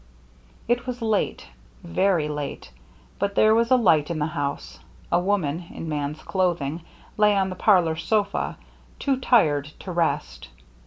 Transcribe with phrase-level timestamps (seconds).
[0.67, 1.45] It was late,
[1.83, 2.71] very late,
[3.19, 4.79] but there was a light in the house.
[5.11, 6.81] A woman, in man's clothing,
[7.17, 8.57] lay on the parlor sofa,
[8.97, 10.47] too tired to rest.